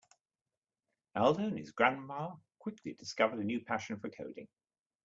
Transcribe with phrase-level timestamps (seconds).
[1.15, 4.47] Aldo and his grandma quickly discovered a new passion for coding.